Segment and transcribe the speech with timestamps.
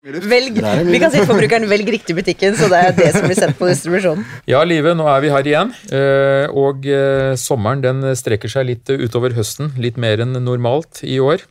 [0.00, 0.54] Velg,
[0.88, 3.58] vi kan si at forbrukeren 'velg riktig butikken', så det er det som blir sendt
[3.58, 4.22] på distribusjonen.
[4.48, 5.74] Ja, Live, nå er vi her igjen.
[5.92, 9.68] eh, Og eh, sommeren den strekker seg litt utover høsten.
[9.76, 11.44] Litt mer enn normalt i år.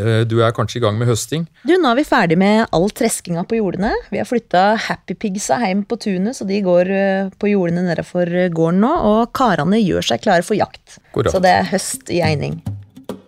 [0.00, 1.44] Eh, Du er kanskje i gang med høsting.
[1.66, 3.92] Du, Nå er vi ferdig med all treskinga på jordene.
[4.10, 8.24] Vi har flytta Happy Pigsa hjem på tunet, så de går eh, på jordene nedenfor
[8.56, 8.94] gården nå.
[9.04, 10.96] Og karene gjør seg klare for jakt.
[11.12, 11.36] Korrekt.
[11.36, 12.62] Så det er høst i eining.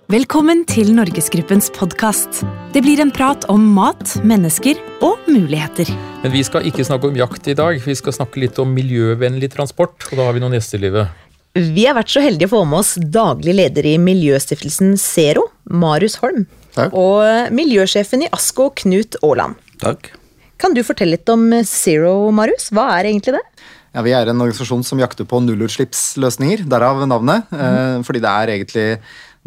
[0.09, 2.39] Velkommen til Norgesgruppens podkast.
[2.73, 5.91] Det blir en prat om mat, mennesker og muligheter.
[6.23, 7.77] Men vi skal ikke snakke om jakt i dag.
[7.85, 10.07] Vi skal snakke litt om miljøvennlig transport.
[10.09, 11.13] Og da har vi noen gjester, i livet.
[11.61, 16.16] Vi har vært så heldige å få med oss daglig leder i Miljøstiftelsen Zero, Marius
[16.25, 16.47] Holm.
[16.73, 16.97] Takk.
[16.97, 19.61] Og miljøsjefen i ASKO, Knut Aaland.
[19.85, 20.15] Takk.
[20.57, 22.73] Kan du fortelle litt om Zero, Marius?
[22.73, 23.45] Hva er egentlig det?
[23.93, 27.49] Ja, vi er en organisasjon som jakter på nullutslippsløsninger, derav navnet.
[27.52, 28.88] Eh, fordi det er egentlig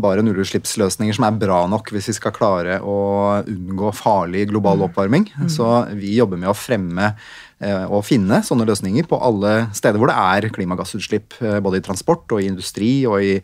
[0.01, 2.97] bare nullutslippsløsninger som er bra nok hvis vi skal klare å
[3.43, 5.27] unngå farlig global oppvarming.
[5.51, 7.11] Så vi jobber med å fremme
[7.59, 11.37] eh, og finne sånne løsninger på alle steder hvor det er klimagassutslipp.
[11.41, 13.35] eh, Både i transport og i industri og i,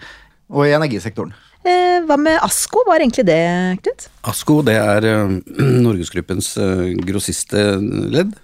[0.54, 1.36] og i energisektoren.
[1.68, 2.86] Eh, hva med ASKO?
[2.88, 3.42] Hva er egentlig det,
[3.84, 4.10] Knut?
[4.32, 5.38] ASKO det er eh,
[5.86, 8.38] Norgesgruppens grossiste grossisteledd.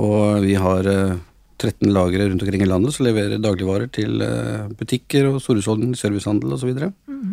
[0.00, 1.16] Og vi har eh,
[1.62, 6.56] 13 lagre rundt omkring i landet som leverer dagligvarer til eh, butikker og storhusholdning, servicehandel
[6.56, 6.74] osv.
[7.06, 7.32] Mm.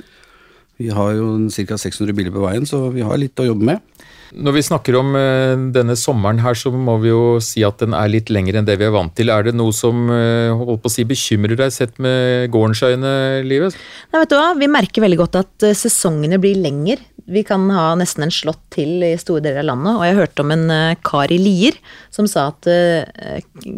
[0.79, 1.79] Vi har jo ca.
[1.81, 4.05] 600 biler på veien, så vi har litt å jobbe med.
[4.35, 7.95] Når vi snakker om eh, denne sommeren her, så må vi jo si at den
[7.97, 9.31] er litt lengre enn det vi er vant til.
[9.33, 13.13] Er det noe som eh, holdt på å si, bekymrer deg sett med gårdens øyne,
[13.47, 13.77] Livet?
[14.11, 14.51] Nei, vet du hva?
[14.59, 16.99] Vi merker veldig godt at eh, sesongene blir lengre.
[17.29, 19.97] Vi kan ha nesten en slått til i store deler av landet.
[19.97, 20.67] Og jeg hørte om en
[21.05, 21.77] kar i Lier
[22.09, 22.65] som sa at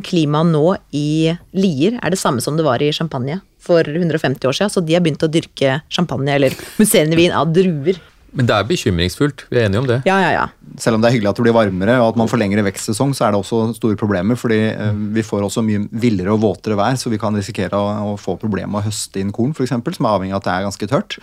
[0.08, 4.56] klimaet nå i Lier er det samme som det var i Champagne for 150 år
[4.56, 4.72] siden.
[4.74, 8.00] Så de har begynt å dyrke champagne, eller musserende vin, av druer.
[8.38, 10.00] Men det er bekymringsfullt, vi er enige om det.
[10.08, 10.76] Ja, ja, ja.
[10.80, 13.26] selv om det er hyggelig at det blir varmere og at man forlenger vekstsesong, så
[13.28, 14.40] er det også store problemer.
[14.40, 18.14] fordi eh, vi får også mye villere og våtere vær, så vi kan risikere å,
[18.14, 20.54] å få problemer med å høste inn korn, f.eks., som er avhengig av at det
[20.54, 21.18] er ganske tørt.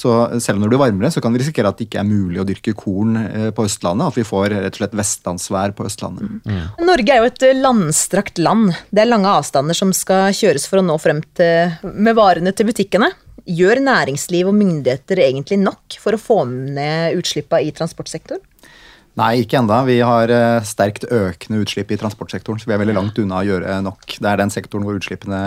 [0.00, 0.12] Så
[0.42, 2.46] selv om det blir varmere, så kan vi risikere at det ikke er mulig å
[2.48, 4.12] dyrke korn eh, på Østlandet.
[4.12, 6.44] At vi får rett og slett vestlandsvær på Østlandet.
[6.84, 8.74] Norge er jo et eh, landstrakt land.
[8.92, 12.68] Det er lange avstander som skal kjøres for å nå frem til, med varene til
[12.68, 13.10] butikkene.
[13.46, 18.42] Gjør næringsliv og myndigheter egentlig nok for å få ned utslippene i transportsektoren?
[19.18, 19.80] Nei, ikke enda.
[19.84, 23.46] Vi har eh, sterkt økende utslipp i transportsektoren, så vi er veldig langt unna å
[23.48, 24.06] gjøre nok.
[24.22, 25.40] Det er den sektoren hvor utslippene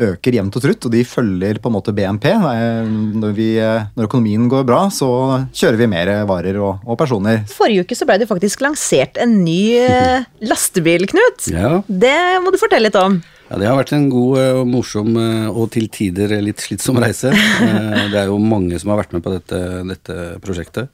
[0.00, 2.28] øker jevnt og trutt, og de følger på en måte BNP.
[2.28, 2.92] Eh,
[3.24, 5.08] Når, vi, eh, når økonomien går bra, så
[5.48, 7.42] kjører vi mer varer og, og personer.
[7.50, 9.80] Forrige uke så ble det faktisk lansert en ny
[10.44, 11.48] lastebil, Knut.
[11.50, 11.80] Ja.
[11.88, 13.22] Det må du fortelle litt om.
[13.50, 17.00] Ja, Det har vært en god eh, og morsom eh, og til tider litt slitsom
[17.02, 17.32] reise.
[17.60, 19.58] Eh, Det er jo mange som har vært med på dette,
[19.90, 20.90] dette prosjektet.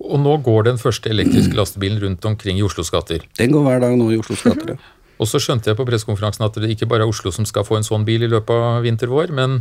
[0.00, 3.24] Og nå går den første elektriske lastebilen rundt omkring i Oslos gater.
[3.36, 4.76] Den går hver dag nå i Oslos gater.
[4.76, 4.80] ja.
[5.20, 7.76] Og så skjønte jeg på pressekonferansen at det ikke bare er Oslo som skal få
[7.76, 9.58] en sånn bil i løpet av vinter-vår, men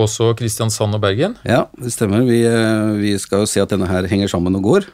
[0.00, 1.34] også Kristiansand og Bergen.
[1.44, 2.22] Ja, det stemmer.
[2.24, 2.38] Vi,
[3.02, 4.86] vi skal jo se at denne her henger sammen og går,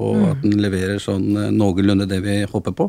[0.00, 1.28] og at den leverer sånn
[1.58, 2.88] noenlunde det vi håper på.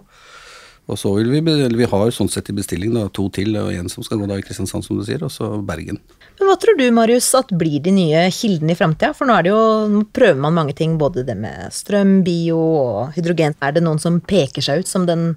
[0.90, 3.70] Og så vil vi, eller vi har sånn sett i bestilling da, to til, og
[3.76, 6.02] en som skal gå da i Kristiansand, som du sier, og så Bergen.
[6.40, 9.14] Men hva tror du, Marius, at blir de nye kildene i framtida?
[9.14, 9.62] For nå er det jo,
[9.92, 13.58] nå prøver man mange ting, både det med strøm, bio og hydrogen.
[13.62, 15.34] Er det noen som peker seg ut som den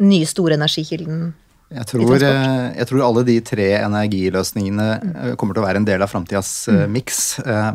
[0.00, 1.32] nye store energikilden?
[1.74, 5.88] Jeg tror, eh, jeg tror alle de tre energiløsningene eh, kommer til å være en
[5.88, 6.84] del av framtidas mm.
[6.92, 7.22] miks.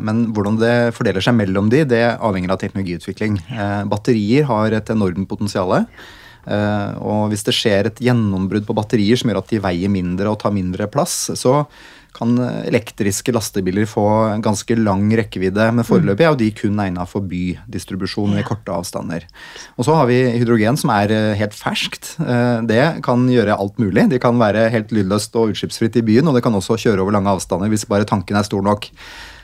[0.00, 3.36] Men hvordan det fordeler seg mellom de, det avhenger av teknologiutvikling.
[3.52, 5.76] Eh, Batterier har et enormt potensial.
[6.46, 10.30] Eh, Og hvis det skjer et gjennombrudd på batterier som gjør at de veier mindre
[10.32, 11.64] og tar mindre plass, så
[12.16, 12.34] kan
[12.66, 14.04] elektriske lastebiler få
[14.34, 18.74] en ganske lang rekkevidde, men foreløpig er jo de kun egnet for bydistribusjon i korte
[18.74, 19.26] avstander.
[19.78, 22.14] Og så har vi hydrogen som er eh, helt ferskt.
[22.20, 24.08] Eh, Det kan gjøre alt mulig.
[24.10, 27.16] Det kan være helt lydløst og utslippsfritt i byen, og det kan også kjøre over
[27.16, 28.90] lange avstander hvis bare tanken er stor nok.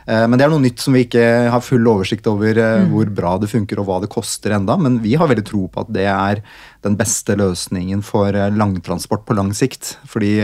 [0.06, 3.10] Eh, Men det er noe nytt som vi ikke har full oversikt over eh, hvor
[3.10, 5.93] bra det funker og hva det koster enda, men vi har veldig tro på at
[5.93, 6.42] det er
[6.86, 9.97] den beste løsningen for langtransport på lang sikt.
[10.07, 10.36] Fordi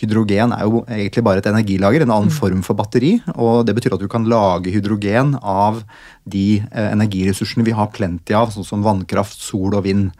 [0.00, 3.16] hydrogen er jo egentlig bare et energilager, en annen form for batteri.
[3.36, 5.82] Og det betyr at du kan lage hydrogen av
[6.26, 10.10] de eh, energiressursene vi har plenty av, sånn som vannkraft, sol og vind.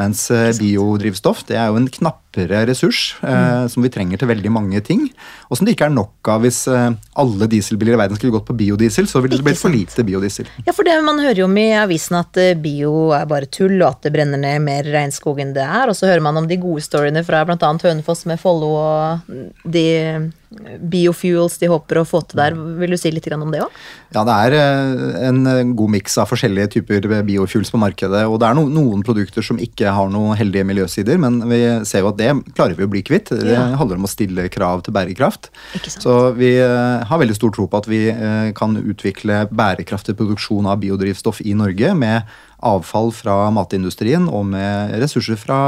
[0.00, 4.52] Mens eh, biodrivstoff det er jo en knappere ressurs eh, som vi trenger til veldig
[4.52, 5.06] mange ting.
[5.48, 8.56] Og som det ikke er nok av hvis alle dieselbiler i verden skulle gått på
[8.58, 10.50] biodiesel, så ville det blitt for lite biodiesel.
[10.66, 13.88] Ja, for det Man hører jo om i avisen at bio er bare tull, og
[13.90, 15.90] at det brenner ned mer regnskog enn det er.
[15.90, 17.58] Og så hører man om de gode storyene fra bl.a.
[17.58, 19.34] Hønefoss med Follo og
[19.64, 19.84] de
[20.78, 22.56] biofuels de håper å få til der.
[22.80, 23.78] Vil du si litt om det òg?
[24.14, 28.24] Ja, det er eh, en eh, god miks av forskjellige typer biofuels på markedet.
[28.30, 32.12] Og det er noen produkter som ikke har noen heldige miljøsider, men vi ser jo
[32.12, 33.32] at det klarer vi å bli kvitt.
[33.34, 35.50] Det handler om å stille krav til bærekraft.
[35.88, 38.02] Så vi har veldig stor tro på at vi
[38.56, 42.34] kan utvikle bærekraftig produksjon av biodrivstoff i Norge med
[42.64, 45.58] avfall fra matindustrien og med ressurser fra,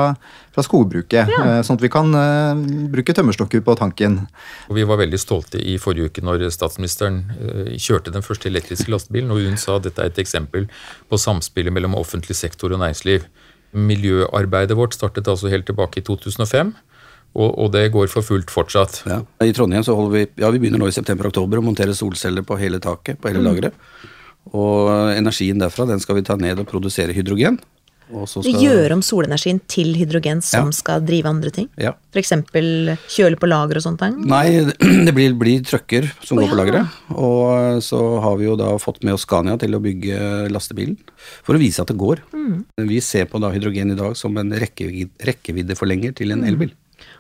[0.54, 1.31] fra skogbruket.
[1.32, 1.43] Ja.
[1.44, 2.56] Eh, sånn at vi kan uh,
[2.93, 4.22] bruke tømmerstokker på tanken.
[4.70, 8.93] Og vi var veldig stolte i forrige uke når statsministeren uh, kjørte den første elektriske
[8.93, 10.69] lastebilen, og hun sa at dette er et eksempel
[11.10, 13.28] på samspillet mellom offentlig sektor og næringsliv.
[13.76, 16.75] Miljøarbeidet vårt startet altså helt tilbake i 2005.
[17.37, 19.02] Og, og, det går for fullt fortsatt.
[19.04, 19.19] Ja.
[19.44, 22.56] I Trondheim så holder vi ja vi begynner nå i september-oktober å montere solceller på
[22.56, 23.75] hele taket, på hele mm.
[24.54, 27.58] Og energien derfra den skal vi ta ned og produsere hydrogen.
[28.14, 28.44] Og skal...
[28.62, 30.76] Gjøre om solenergien til hydrogen som ja.
[30.76, 31.66] skal drive andre ting?
[31.81, 31.96] Ja.
[32.14, 32.32] F.eks.
[33.10, 34.04] kjøle på lager og sånt?
[34.22, 34.62] Nei,
[35.08, 37.00] det blir, blir trucker som oh, går på lageret.
[37.10, 40.98] Og så har vi jo da fått med oss Scania til å bygge lastebilen.
[41.46, 42.22] For å vise at det går.
[42.37, 42.62] Mm.
[42.87, 46.76] Vi ser på da hydrogen i dag som en rekkeviddeforlenger til en mm.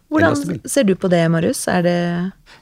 [0.06, 1.64] Hvordan ser du på det, Marius?
[1.66, 1.98] Er det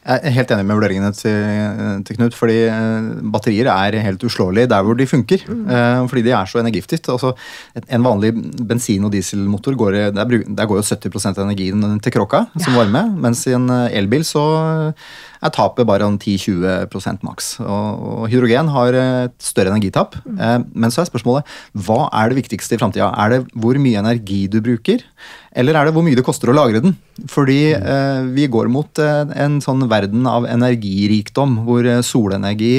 [0.05, 2.37] Jeg er helt enig med vurderingene til, til Knut.
[2.37, 5.45] fordi eh, batterier er helt uslåelige der hvor de funker.
[5.45, 5.67] Mm.
[5.69, 7.05] Eh, fordi de er så energigiftige.
[7.13, 7.35] Altså,
[7.77, 8.33] en vanlig
[8.65, 12.65] bensin- og dieselmotor går, der, der går jo 70 av energien til kråka ja.
[12.65, 13.05] som varme.
[13.21, 14.45] Mens i en eh, elbil så
[15.45, 17.61] er tapet bare 10-20 maks.
[17.61, 17.89] Og,
[18.25, 20.17] og, hydrogen har et større energitap.
[20.25, 20.71] Mm.
[20.73, 21.45] Men så er spørsmålet
[21.85, 23.13] hva er det viktigste i framtida?
[23.21, 25.05] Er det hvor mye energi du bruker?
[25.55, 26.97] Eller er det hvor mye det koster å lagre den?
[27.35, 32.77] Fordi eh, vi går mot eh, en sånn verden av energirikdom, hvor eh, solenergi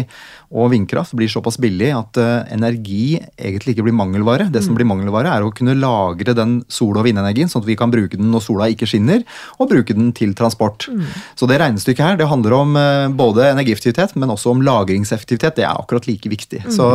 [0.56, 4.48] og vindkraft blir såpass billig at eh, energi egentlig ikke blir mangelvare.
[4.54, 4.78] Det som mm.
[4.80, 8.20] blir mangelvare, er å kunne lagre den sol- og vindenergien, sånn at vi kan bruke
[8.20, 9.26] den når sola ikke skinner,
[9.60, 10.88] og bruke den til transport.
[10.92, 11.04] Mm.
[11.36, 15.60] Så det regnestykket her det handler om eh, både energieffektivitet, men også om lagringseffektivitet.
[15.60, 16.64] Det er akkurat like viktig.
[16.70, 16.74] Mm.
[16.78, 16.90] Så,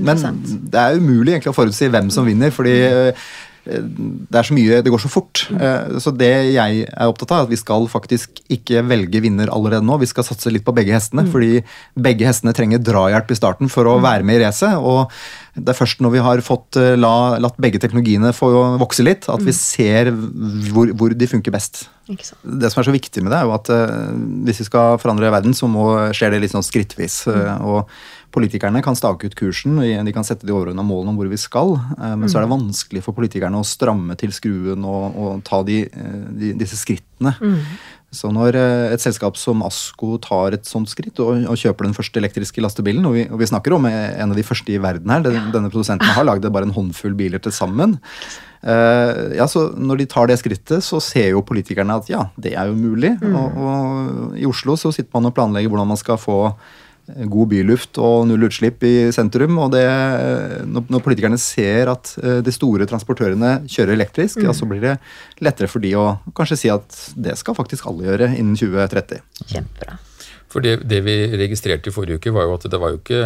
[0.00, 0.26] men
[0.72, 3.30] det er umulig egentlig å forutsi hvem som vinner, fordi eh,
[3.70, 5.44] det er så mye, det går så fort.
[5.54, 9.52] Eh, så det jeg er opptatt av, er at vi skal faktisk ikke velge vinner
[9.52, 9.98] allerede nå.
[10.02, 11.30] Vi skal satse litt på begge hestene, mm.
[11.34, 11.62] fordi
[12.00, 14.04] begge hestene trenger drahjelp i starten for å mm.
[14.06, 14.76] være med i racet.
[14.80, 15.10] Og
[15.56, 18.50] det er først når vi har fått eh, la, latt begge teknologiene få
[18.80, 19.60] vokse litt, at vi mm.
[19.60, 20.12] ser
[20.74, 21.86] hvor, hvor de funker best.
[22.10, 24.08] Det som er så viktig med det, er jo at uh,
[24.48, 27.22] hvis vi skal forandre verden, så må, skjer det litt sånn skrittvis.
[27.30, 27.84] Og
[28.30, 31.76] Politikerne kan stake ut kursen, de kan sette de overordna målene om hvor vi skal.
[31.98, 32.56] Eh, men så er det mm.
[32.58, 37.34] vanskelig for politikerne å stramme til skruen og, og ta de, eh, de, disse skrittene.
[37.40, 37.56] Mm.
[38.14, 41.96] Så når eh, et selskap som Asko tar et sånt skritt og, og kjøper den
[41.96, 45.10] første elektriske lastebilen, og vi, og vi, snakker om en av de første i verden
[45.14, 47.98] her, den, denne produsenten har lagd bare en håndfull biler til sammen.
[48.60, 52.52] Uh, ja, så Når de tar det skrittet, så ser jo politikerne at ja, det
[52.52, 53.14] er jo mulig.
[53.22, 53.32] Mm.
[53.32, 56.42] Og, og, I Oslo så sitter man og planlegger hvordan man skal få
[57.30, 59.58] god byluft og null utslipp i sentrum.
[59.58, 59.86] og det,
[60.66, 64.46] Når politikerne ser at eh, de store transportørene kjører elektrisk, mm.
[64.48, 64.96] ja, så blir det
[65.40, 69.24] lettere for de å kanskje si at det skal faktisk alle gjøre innen 2030.
[69.46, 69.98] Kjempebra.
[70.50, 73.22] For det, det vi registrerte i forrige uke, var jo at det var jo ikke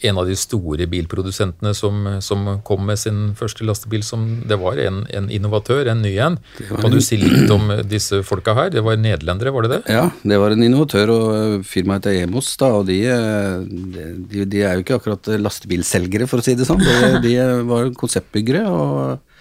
[0.00, 4.04] en av de store bilprodusentene som, som, kom med sin første lastebil.
[4.06, 6.38] Som, det var en, en innovatør, en ny en.
[6.68, 8.72] Kan du si litt om disse folka her?
[8.74, 9.80] Det var nederlendere, var det det?
[9.96, 12.52] Ja, det var en innovatør, og firmaet heter Emos.
[12.60, 16.82] da, og de, de, de, er jo ikke akkurat lastebilselgere, for å si det sånn.
[16.82, 17.38] De, de
[17.68, 18.66] var konseptbyggere.
[18.68, 19.35] og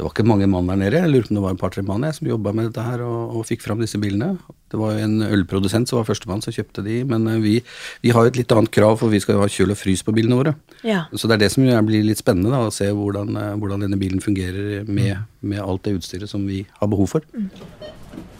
[0.00, 0.96] det var ikke mange mann der nede.
[0.96, 3.02] Jeg lurte på om det var en par-tre mann jeg, som jobba med dette her
[3.04, 4.30] og, og, fikk fram disse bilene.
[4.72, 7.02] Det var en ølprodusent som var førstemann som kjøpte de.
[7.04, 7.52] Men eh, vi,
[8.00, 10.00] vi har jo et litt annet krav, for vi skal jo ha kjøl og frys
[10.06, 10.54] på bilene våre.
[10.88, 11.02] Ja.
[11.12, 14.00] Så det er det som blir litt spennende, da, å se hvordan, eh, hvordan, denne
[14.00, 17.28] bilen fungerer med, med, alt det utstyret som vi har behov for.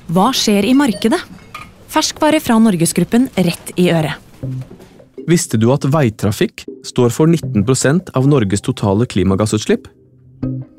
[0.09, 1.21] Hva skjer i markedet?
[1.93, 4.17] Ferskvare fra Norgesgruppen rett i øret.
[5.29, 9.93] Visste du at veitrafikk står for 19% av Norges totale klimagassutslipp?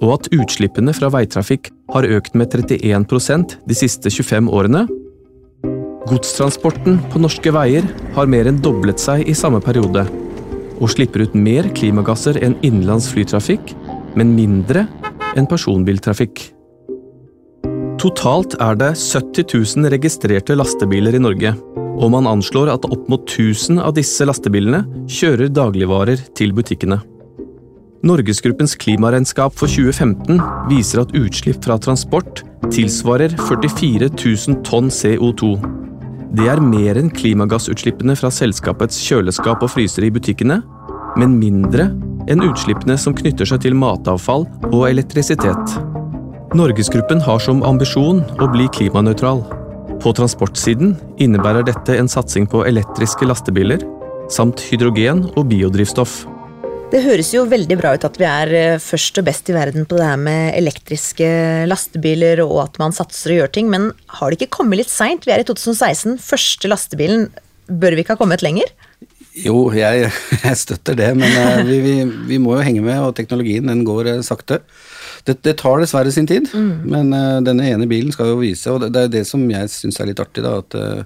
[0.02, 4.86] Og at utslippene fra veitrafikk har økt med 31% de siste 25 årene.
[6.10, 10.08] Godstransporten på norske veier har mer enn doblet seg i samme periode,
[10.82, 13.76] og slipper ut mer klimagasser enn innenlands flytrafikk,
[14.18, 14.88] men mindre
[15.38, 16.50] enn personbiltrafikk.
[18.02, 19.46] Totalt er det 70
[19.78, 21.54] 000 registrerte lastebiler i Norge,
[22.02, 26.98] og man anslår at opp mot 1000 av disse lastebilene kjører dagligvarer til butikkene.
[28.02, 30.40] Norgesgruppens klimaregnskap for 2015
[30.72, 32.42] viser at utslipp fra transport
[32.74, 35.52] tilsvarer 44 000 tonn CO2.
[36.34, 40.62] Det er mer enn klimagassutslippene fra selskapets kjøleskap og frysere i butikkene,
[41.22, 41.92] men mindre
[42.32, 45.78] enn utslippene som knytter seg til matavfall og elektrisitet.
[46.58, 49.46] Norgesgruppen har som ambisjon å bli klimanøytral.
[50.02, 53.86] På transportsiden innebærer dette en satsing på elektriske lastebiler
[54.34, 56.24] samt hydrogen og biodrivstoff.
[56.92, 59.86] Det høres jo veldig bra ut at vi er eh, først og best i verden
[59.88, 61.28] på det her med elektriske
[61.72, 65.24] lastebiler, og at man satser og gjør ting, men har det ikke kommet litt seint?
[65.24, 66.18] Vi er i 2016.
[66.20, 67.30] Første lastebilen.
[67.72, 68.74] Bør vi ikke ha kommet lenger?
[69.40, 70.10] Jo, jeg,
[70.44, 71.96] jeg støtter det, men eh, vi, vi,
[72.34, 74.60] vi, må jo henge med, og teknologien den går eh, sakte.
[75.24, 76.92] Det, det tar dessverre sin tid, mm.
[76.92, 80.02] men denne ene bilen skal jo vise, og det, det er det som jeg syns
[80.02, 81.06] er litt artig, da, at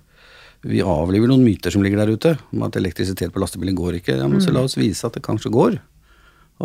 [0.66, 4.18] vi avliver noen myter som ligger der ute, om at elektrisitet på lastebilen går ikke.
[4.18, 5.78] Ja, men Så la oss vise at det kanskje går.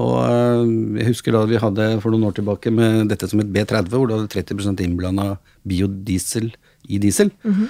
[0.00, 0.64] Og uh,
[0.98, 4.08] Jeg husker da vi hadde for noen år tilbake med dette som et B30, hvor
[4.08, 5.34] du hadde 30% innblanda
[5.66, 6.52] biodiesel
[6.88, 7.30] i diesel.
[7.42, 7.68] Mm -hmm.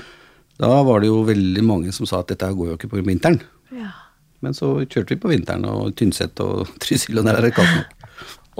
[0.60, 3.40] Da var det jo veldig mange som sa at dette går jo ikke på vinteren.
[3.72, 3.92] Ja.
[4.40, 7.76] Men så kjørte vi på vinteren, og Tynset og Trysil, og der er det kaldt
[7.76, 7.96] nok.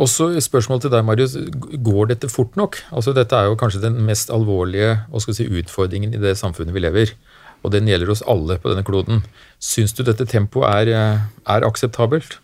[0.01, 1.37] Også spørsmål til deg, Marius.
[1.85, 2.79] Går dette fort nok?
[2.93, 4.97] Altså, dette er jo kanskje den mest alvorlige
[5.29, 7.13] si, utfordringen i det samfunnet vi lever.
[7.61, 9.25] Og den gjelder oss alle på denne kloden.
[9.61, 12.39] Syns du dette tempoet er, er, akseptabelt?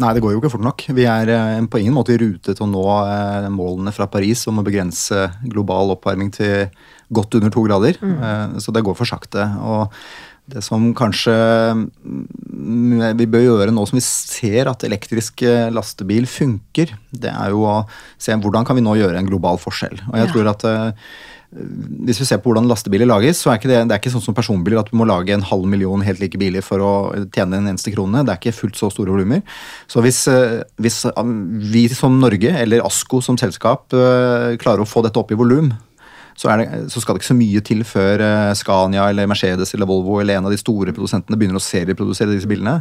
[0.00, 0.86] Nei, det går jo ikke fort nok.
[0.96, 4.46] Vi er eh, på ingen måte i rute til å nå eh, målene fra Paris
[4.48, 6.70] om å begrense global oppvarming til
[7.12, 7.98] godt under to grader.
[8.00, 8.16] Mm.
[8.16, 9.46] Eh, så det går for sakte.
[9.60, 9.92] og
[10.50, 11.30] det som kanskje
[11.70, 17.60] mm, vi bør gjøre nå som vi ser at elektrisk lastebil funker, det er jo
[17.70, 17.76] å
[18.18, 20.00] se hvordan kan vi nå gjøre en global forskjell.
[20.08, 20.32] Og jeg ja.
[20.32, 20.66] tror at
[21.50, 24.22] hvis vi ser på hvordan lastebiler lages, så er ikke det, det er ikke sånn
[24.22, 26.92] som personbiler at du må lage en halv million helt like biler for å
[27.34, 28.22] tjene en eneste krone.
[28.22, 29.42] Det er ikke fullt så store volumer.
[29.90, 31.22] Så hvis, uh, hvis uh,
[31.74, 35.72] vi som Norge, eller ASKO som selskap, klarer å få dette opp i volum,
[36.40, 39.88] så, det, så, skal det ikke så mye til før eh, Scania eller Mercedes eller
[39.90, 42.78] Volvo eller en av de store produsentene begynner å serieprodusere disse bilene.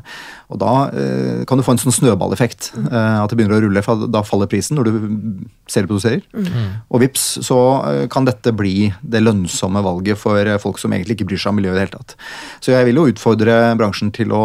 [0.48, 2.72] Og da eh, kan du få en sånn snøballeffekt.
[2.78, 2.88] Mm.
[2.88, 4.94] Eh, at det begynner å rulle, for da faller prisen når du
[5.70, 6.24] serieproduserer.
[6.32, 6.70] Mm.
[6.90, 7.58] Og vips, så
[7.90, 11.54] eh, kan dette bli det lønnsomme valget for eh, folk som egentlig ikke bryr seg
[11.54, 12.16] om miljøet i det hele tatt.
[12.64, 14.44] Så jeg vil jo utfordre bransjen til å,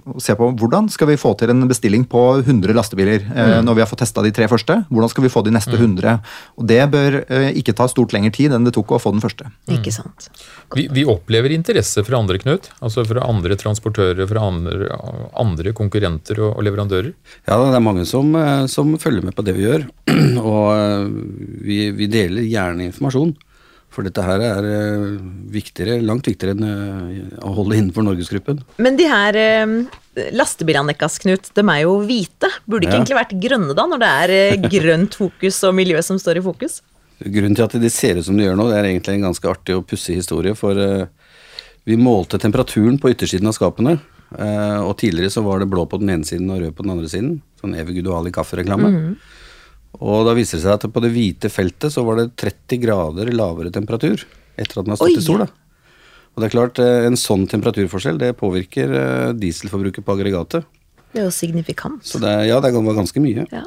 [0.00, 3.68] å, se på hvordan skal vi få til en bestilling på 100 lastebiler eh, mm.
[3.68, 4.80] når vi har fått testa de tre første.
[4.90, 6.18] Hvordan skal vi få de neste 100?
[6.18, 6.34] Mm.
[6.60, 7.20] Og det bør
[7.60, 9.48] ikke ta stort lenger tid enn det tok å få den første.
[9.68, 9.74] Mm.
[9.78, 10.30] Ikke sant.
[10.76, 12.70] Vi, vi, opplever interesse fra andre, Knut?
[12.84, 14.88] Altså fra andre transportører, fra andre,
[15.40, 17.12] andre konkurrenter og, og, leverandører?
[17.48, 19.86] Ja, det er mange som, eh, som, følger med på det vi gjør.
[20.40, 21.06] Og eh,
[21.66, 23.34] vi, vi deler gjerne informasjon.
[23.90, 25.16] For dette her er uh,
[25.50, 28.60] viktigere, langt viktigere enn å holde innenfor Norgesgruppen.
[28.78, 29.34] Men de her
[30.30, 32.52] lastebilene deres, Knut, de er jo hvite.
[32.70, 33.00] Burde ikke ja.
[33.00, 36.78] egentlig vært grønne da, når det er grønt fokus og miljø som står i fokus?
[37.20, 39.50] Grunnen til at de ser ut som de gjør nå, det er egentlig en ganske
[39.50, 40.54] artig og pussig historie.
[40.56, 41.34] For uh,
[41.88, 43.98] vi målte temperaturen på yttersiden av skapene.
[44.30, 46.94] Uh, og tidligere så var det blå på den ene siden og rød på den
[46.94, 47.34] andre siden.
[47.60, 48.00] Sånn evig
[48.32, 48.88] kaffereklame.
[48.94, 49.14] Mm.
[50.00, 53.32] Og da viser det seg at på det hvite feltet så var det 30 grader
[53.34, 54.22] lavere temperatur
[54.56, 55.20] etter at den har stått Oi.
[55.20, 55.44] i sol.
[55.44, 55.50] da.
[56.30, 58.96] Og det er klart, uh, en sånn temperaturforskjell det påvirker
[59.36, 60.64] dieselforbruket på aggregatet.
[61.10, 62.00] Det er jo signifikant.
[62.06, 63.44] Så det, ja, det var ganske mye.
[63.50, 63.66] Ja.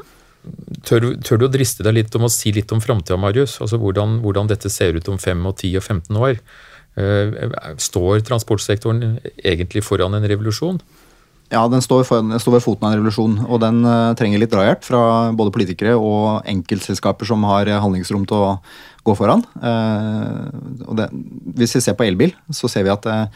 [0.84, 3.56] Tør, tør, du å driste deg litt om å si litt om framtida, Marius?
[3.64, 6.42] Altså hvordan, hvordan, dette ser ut om 5, og 10 og 15 år?
[6.94, 7.48] Uh,
[7.82, 10.82] står transportsektoren egentlig foran en revolusjon?
[11.54, 13.38] Ja, den står, for, står, ved foten av en revolusjon.
[13.48, 15.04] Og den uh, trenger litt drahjelp fra
[15.38, 18.56] både politikere og enkeltselskaper som har handlingsrom til å
[19.04, 19.42] gå foran.
[19.60, 21.08] Det,
[21.60, 23.28] hvis vi ser på elbil, så ser vi at Eh,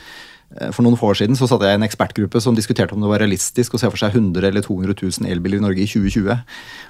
[0.72, 3.20] for noen år siden så satte jeg i en ekspertgruppe som diskuterte om det var
[3.20, 6.30] realistisk å se for seg 100 eller 200 000 elbiler i Norge i 2020.
[6.32, 6.38] Ja.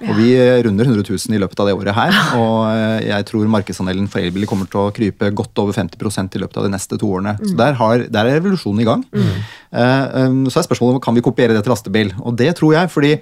[0.05, 2.13] Og vi eh, runder 100 000 i løpet av det året her.
[2.43, 6.43] Og eh, jeg tror markedsandelen for elbiler kommer til å krype godt over 50% i
[6.45, 7.33] løpet av de neste to årene.
[7.41, 7.49] Mm.
[7.49, 9.03] Så der, har, der, er revolusjonen i gang.
[9.09, 10.47] Mm.
[10.47, 12.13] Så er spørsmålet kan vi kopiere det til lastebil.
[12.21, 13.13] Og det tror jeg, fordi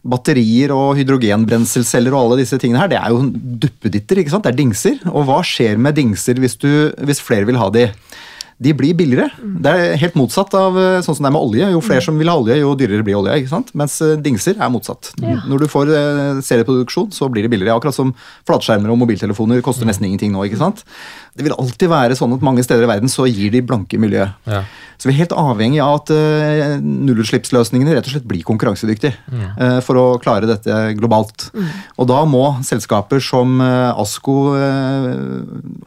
[0.00, 3.26] batterier og hydrogenbrenselceller og alle disse tingene her, det er jo
[3.64, 4.20] duppeditter.
[4.20, 4.44] ikke sant?
[4.44, 5.00] Det er dingser.
[5.10, 6.70] Og hva skjer med dingser hvis, du,
[7.00, 7.88] hvis flere vil ha de?
[8.60, 9.30] De blir billigere.
[9.64, 11.68] Det er helt motsatt av eh, sånn som det er med olje.
[11.72, 13.38] Jo flere som vil ha olje, jo dyrere blir olje.
[13.40, 13.72] ikke sant?
[13.80, 15.14] Mens eh, dingser er motsatt.
[15.16, 15.38] Ja.
[15.48, 17.78] Når du får eh, serieproduksjon, så blir det billigere.
[17.80, 18.12] Akkurat som
[18.48, 20.44] flatskjermer og mobiltelefoner koster nesten ingenting nå.
[20.44, 20.84] ikke sant?
[21.32, 24.28] Det vil alltid være sånn at mange steder i verden så gir de blanke miljø.
[24.50, 24.60] Ja.
[25.00, 26.10] Så vi er helt avhengig av at
[26.84, 29.44] nullutslippsløsningene rett og slett blir konkurransedyktige mm.
[29.56, 31.46] uh, for å klare dette globalt.
[31.54, 31.70] Mm.
[32.02, 34.36] Og da må selskaper som ASKO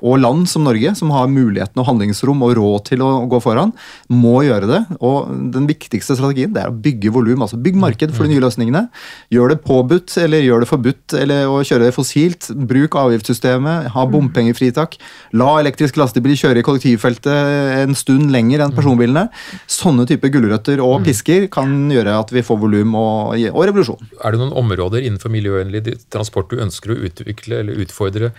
[0.01, 3.73] og land som Norge, som har muligheten og handlingsrom og råd til å gå foran,
[4.11, 4.81] må gjøre det.
[5.03, 8.43] Og den viktigste strategien det er å bygge volum, altså bygg marked for de nye
[8.43, 8.85] løsningene.
[9.33, 12.49] Gjør det påbudt eller gjør det forbudt eller å kjøre fossilt.
[12.73, 14.97] Bruk avgiftssystemet, ha bompengefritak.
[15.39, 19.27] La elektrisk lastebil kjøre i kollektivfeltet en stund lenger enn personbilene.
[19.69, 21.07] Sånne type gulrøtter og mm.
[21.09, 24.11] pisker kan gjøre at vi får volum og, og, revolusjon.
[24.23, 28.33] Er det noen områder innenfor miljøvennlig transport du ønsker å utvikle eller utfordre?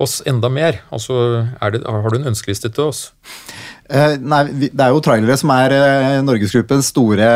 [0.00, 0.80] oss enda mer?
[0.94, 3.10] Altså, det, Har du en ønskeliste til oss?
[3.90, 7.26] Eh, nei, Det er jo trailere som er eh, Norgesgruppens store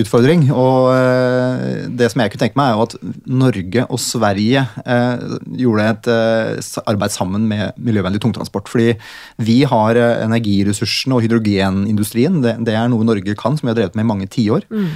[0.00, 0.48] utfordring.
[0.50, 2.96] og eh, Det som jeg kunne tenke meg, er jo at
[3.30, 4.64] Norge og Sverige
[5.60, 6.08] gjorde et
[6.88, 8.68] arbeid sammen med miljøvennlig tungtransport.
[8.70, 8.94] Fordi
[9.38, 12.40] vi har energiressursene og hydrogenindustrien.
[12.42, 14.66] Det, det er noe Norge kan, som vi har drevet med i mange tiår.
[14.70, 14.88] Mm.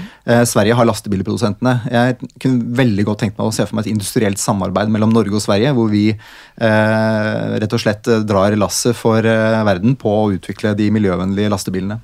[0.49, 1.75] Sverige har lastebilprodusentene.
[1.93, 5.37] Jeg kunne veldig godt tenkt meg å se for meg et industrielt samarbeid mellom Norge
[5.39, 6.07] og Sverige, hvor vi
[6.55, 12.01] rett og slett drar lasset for verden på å utvikle de miljøvennlige miljøvennlige lastebilene.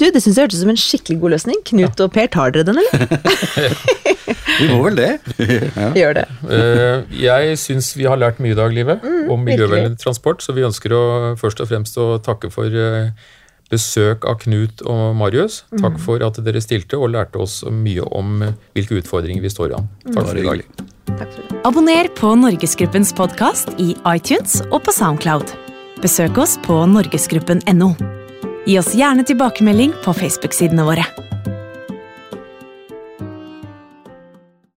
[0.00, 1.60] Du, Det syns jeg hørtes som en skikkelig god løsning.
[1.68, 2.06] Knut ja.
[2.06, 3.76] og Per, tar dere den, eller?
[4.60, 5.10] vi må vel det.
[5.82, 5.90] ja.
[5.98, 6.24] Gjør det.
[6.42, 10.42] Uh, jeg syns vi har lært mye i dag, Livet, mm, om miljøvennlig transport.
[10.42, 11.04] Så vi ønsker å
[11.40, 13.12] først og fremst å takke for uh,
[13.72, 15.62] besøk av Knut og Marius.
[15.76, 16.02] Takk mm.
[16.02, 18.40] for at dere stilte og lærte oss mye om
[18.74, 19.92] hvilke utfordringer vi står an.
[20.10, 20.64] Takk for i dag.
[21.68, 25.54] Abonner på Norgesgruppens podkast i iTunes og på Soundcloud.
[26.02, 27.94] Besøk oss på norgesgruppen.no.
[28.66, 31.31] Gi oss gjerne tilbakemelding på Facebook-sidene våre.